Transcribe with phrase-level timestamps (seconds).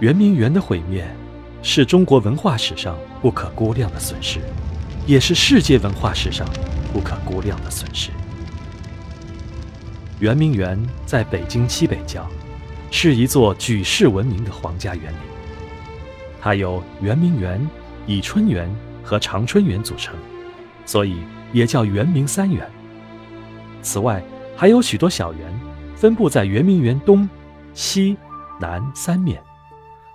[0.00, 1.06] 圆明园的毁灭，
[1.62, 4.40] 是中国文化史上不可估量的损失，
[5.06, 6.46] 也是世界文化史上
[6.92, 8.10] 不可估量的损失。
[10.18, 12.26] 圆明园在北京西北郊，
[12.90, 15.20] 是一座举世闻名的皇家园林。
[16.40, 17.64] 它由圆明园、
[18.06, 18.68] 以春园
[19.02, 20.14] 和长春园组成，
[20.84, 21.18] 所以
[21.52, 22.68] 也叫圆明三园。
[23.80, 24.22] 此外，
[24.56, 25.60] 还有许多小园，
[25.94, 27.28] 分布在圆明园东、
[27.74, 28.16] 西、
[28.60, 29.40] 南三面，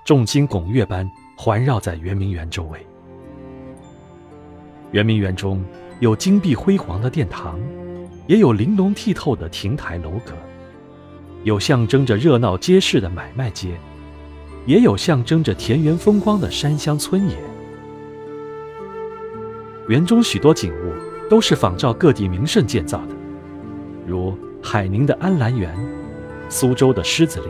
[0.06, 2.86] 众星拱月般环绕在圆明园周围。
[4.92, 5.64] 圆明园中
[6.00, 7.60] 有金碧辉煌的殿堂。
[8.28, 10.34] 也有玲珑剔透的亭台楼阁，
[11.44, 13.76] 有象征着热闹街市的买卖街，
[14.68, 17.36] 也有象征着田园风光的山乡村野。
[19.88, 20.94] 园中许多景物
[21.28, 23.16] 都是仿照各地名胜建造的，
[24.06, 25.76] 如海宁的安澜园、
[26.50, 27.50] 苏州的狮子林、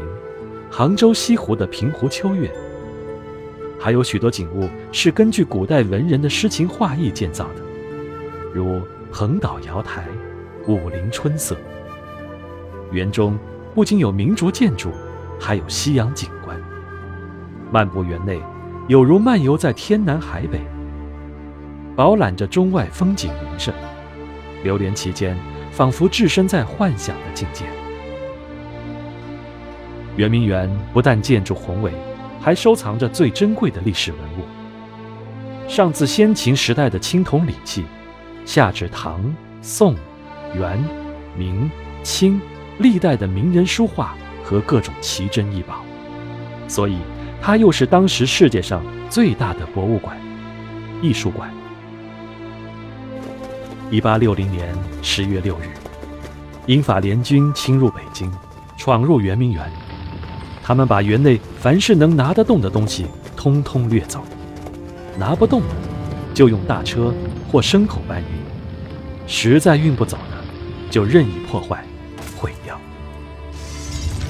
[0.69, 2.49] 杭州西湖的平湖秋月。
[3.79, 7.61] 还有许多景物是根据古代文人的诗情画意建造的，
[8.53, 10.03] 如横岛瑶台。
[10.67, 11.57] 武陵春色。
[12.91, 13.39] 园中
[13.73, 14.91] 不仅有名竹建筑，
[15.39, 16.55] 还有西洋景观。
[17.71, 18.39] 漫步园内，
[18.87, 20.59] 有如漫游在天南海北，
[21.95, 23.73] 饱览着中外风景名胜。
[24.63, 25.35] 流连其间，
[25.71, 27.65] 仿佛置身在幻想的境界。
[30.19, 31.93] 圆明园不但建筑宏伟，
[32.41, 37.85] 还收藏着最珍贵的历史文物，上自先秦时代的青铜礼器，
[38.43, 39.95] 下至唐、宋。
[40.53, 40.83] 元、
[41.37, 41.71] 明、
[42.03, 42.41] 清
[42.79, 45.85] 历代的名人书画和各种奇珍异宝，
[46.67, 46.97] 所以
[47.41, 50.17] 它又是当时世界上最大的博物馆、
[51.01, 51.49] 艺术馆。
[53.89, 55.69] 一八六零年十月六日，
[56.65, 58.29] 英法联军侵入北京，
[58.75, 59.71] 闯入圆明园，
[60.69, 64.23] 他们把园内凡是能拿得动的东西通通掠走，
[65.17, 65.67] 拿不动的
[66.31, 67.11] 就用大车
[67.51, 68.27] 或牲口搬运，
[69.25, 70.37] 实在运不走的。
[70.91, 71.83] 就任意破坏、
[72.37, 72.79] 毁掉。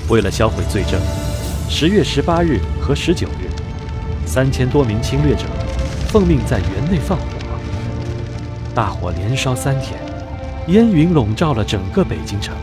[0.07, 0.97] 为了销毁罪证，
[1.69, 3.51] 十月十八日和十九日，
[4.25, 5.43] 三千多名侵略者
[6.07, 7.25] 奉命在园内放火。
[8.73, 9.99] 大火连烧三天，
[10.67, 12.55] 烟云笼罩了整个北京城。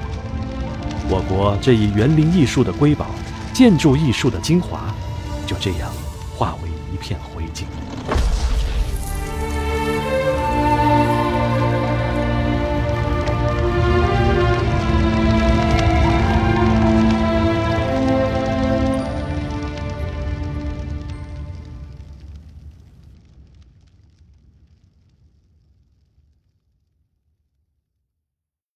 [1.10, 3.06] 我国这一园林艺术的瑰宝、
[3.56, 4.94] 建筑艺术的精华
[5.46, 5.90] 就这样
[6.36, 7.64] 化为一片灰烬。